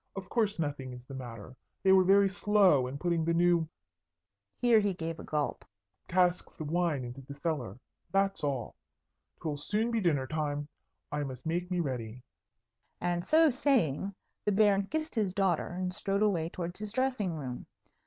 [0.15, 1.55] "Of course, nothing is the matter.
[1.83, 3.69] They were very slow in putting the new"
[4.57, 5.63] (here he gave a gulp)
[6.07, 7.77] "casks of wine into the cellar;
[8.11, 8.73] that's all.
[9.41, 10.67] 'Twill soon be dinner time.
[11.11, 12.23] I must make me ready."
[12.99, 17.67] And so saying, the Baron kissed his daughter and strode away towards his dressing room.